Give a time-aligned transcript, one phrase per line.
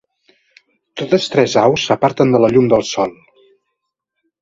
[1.01, 3.17] Totes tres aus s'aparten de la llum del sol.